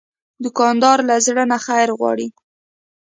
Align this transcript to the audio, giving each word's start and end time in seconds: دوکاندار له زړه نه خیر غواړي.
دوکاندار 0.43 0.97
له 1.09 1.15
زړه 1.25 1.43
نه 1.51 1.57
خیر 1.65 1.89
غواړي. 1.99 2.27